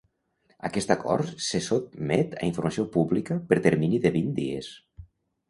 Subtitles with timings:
[0.69, 4.73] Aquest acord se sotmet a informació pública per termini de vint dies.